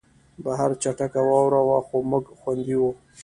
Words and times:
بهر 0.43 0.69
چټکه 0.81 1.21
واوره 1.27 1.61
وه 1.67 1.79
خو 1.87 1.97
موږ 2.09 2.25
خوندي 2.39 2.75
وو 2.79 2.91